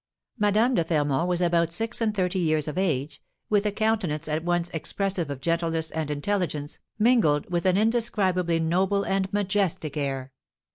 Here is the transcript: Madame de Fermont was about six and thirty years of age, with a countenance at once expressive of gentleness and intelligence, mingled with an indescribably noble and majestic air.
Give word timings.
Madame 0.39 0.73
de 0.73 0.83
Fermont 0.83 1.29
was 1.29 1.41
about 1.41 1.71
six 1.71 2.01
and 2.01 2.15
thirty 2.15 2.39
years 2.39 2.67
of 2.67 2.75
age, 2.75 3.21
with 3.51 3.67
a 3.67 3.71
countenance 3.71 4.27
at 4.27 4.43
once 4.43 4.67
expressive 4.73 5.29
of 5.29 5.39
gentleness 5.41 5.91
and 5.91 6.09
intelligence, 6.09 6.79
mingled 6.97 7.47
with 7.51 7.67
an 7.67 7.77
indescribably 7.77 8.59
noble 8.59 9.03
and 9.03 9.31
majestic 9.31 9.95
air. 9.95 10.31